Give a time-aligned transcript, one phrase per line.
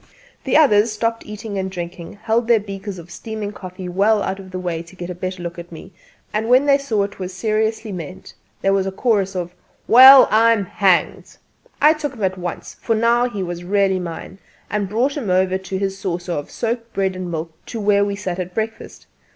[0.45, 4.49] The others stopped eating and drinking, held their beakers of steaming coffee well out of
[4.49, 5.93] the way to get a better look at me,
[6.33, 8.33] and when they saw it was seriously meant
[8.63, 9.53] there was a chorus of:
[9.87, 11.37] "Well, I'm hanged."
[11.79, 14.39] I took him in hand at once for now he was really mine
[14.71, 18.15] and brought him over for his saucer of soaked bread and milk to where we
[18.15, 19.05] sat at breakfast.